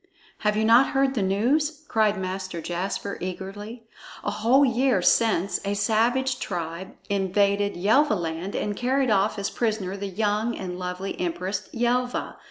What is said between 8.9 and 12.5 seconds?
off as prisoner the young and lovely Empress Yelva.